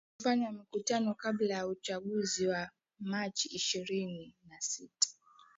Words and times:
kufanya 0.17 0.51
mikutano 0.51 1.13
kabla 1.15 1.53
ya 1.55 1.67
uchaguzi 1.67 2.47
wa 2.47 2.69
machi 2.99 3.47
ishirini 3.49 4.35
na 4.49 4.61
sita 4.61 5.07